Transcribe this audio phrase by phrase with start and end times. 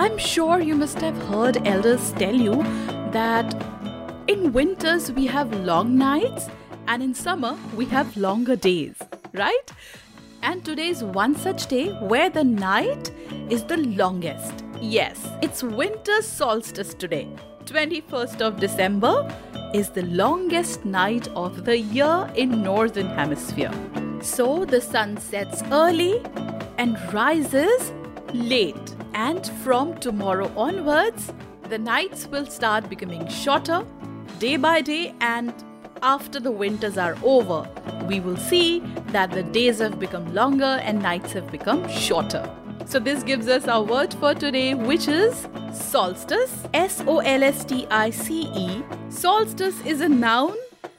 [0.00, 2.62] I'm sure you must have heard elders tell you
[3.12, 3.54] that
[4.28, 6.48] in winters we have long nights
[6.88, 8.96] and in summer we have longer days,
[9.34, 9.70] right?
[10.42, 13.10] And today is one such day where the night
[13.50, 14.64] is the longest.
[14.80, 17.28] Yes, it's winter solstice today.
[17.66, 19.30] 21st of December
[19.74, 23.74] is the longest night of the year in northern hemisphere.
[24.22, 26.22] So the sun sets early
[26.78, 27.92] and rises
[28.32, 28.94] late.
[29.14, 31.32] And from tomorrow onwards,
[31.68, 33.84] the nights will start becoming shorter
[34.38, 35.52] day by day and
[36.02, 37.68] after the winters are over,
[38.08, 42.48] we will see that the days have become longer and nights have become shorter.
[42.86, 46.66] So, this gives us our word for today, which is solstice.
[46.74, 48.82] S O L S T I C E.
[49.10, 50.56] Solstice is a noun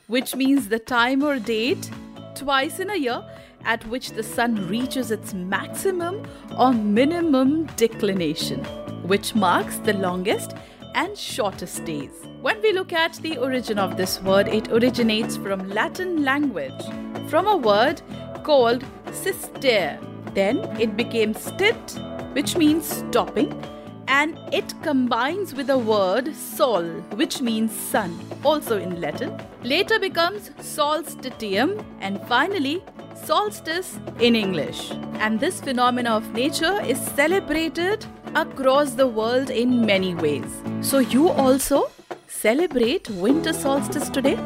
[0.07, 1.89] which means the time or date
[2.41, 3.23] twice in a year
[3.65, 8.63] at which the sun reaches its maximum or minimum declination,
[9.05, 10.55] which marks the longest
[10.95, 12.09] and shortest days.
[12.41, 16.83] When we look at the origin of this word, it originates from Latin language,
[17.27, 18.01] from a word
[18.43, 19.99] called sistere.
[20.33, 23.51] Then it became stit, which means stopping,
[24.21, 26.83] and it combines with the word sol,
[27.21, 28.11] which means sun,
[28.45, 29.31] also in Latin.
[29.63, 32.83] Later becomes solstitium, and finally
[33.25, 34.91] solstice in English.
[35.19, 38.05] And this phenomena of nature is celebrated
[38.35, 40.61] across the world in many ways.
[40.81, 41.89] So, you also
[42.27, 44.37] celebrate winter solstice today?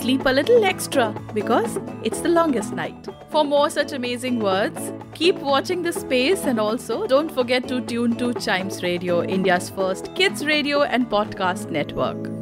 [0.00, 3.06] Sleep a little extra because it's the longest night.
[3.28, 8.16] For more such amazing words, keep watching the space and also don't forget to tune
[8.16, 12.39] to Chimes Radio, India's first kids radio and podcast network.